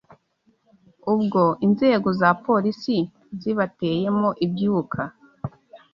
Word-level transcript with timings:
ubwo 1.13 1.41
inzego 1.65 2.09
za 2.21 2.29
Polisi 2.45 2.97
zibateyemo 3.39 4.29
ibyuka 4.45 5.01